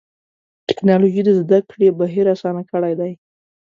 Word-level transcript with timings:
ټکنالوجي 0.67 1.21
د 1.25 1.29
زدهکړې 1.39 1.87
بهیر 1.99 2.25
آسانه 2.35 2.61
کړی 2.71 2.93
دی. 2.99 3.11